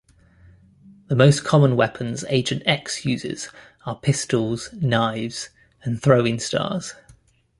[1.09, 3.49] The most common weapons Agent X uses
[3.85, 5.49] are pistols, knives,
[5.83, 6.95] and throwing stars.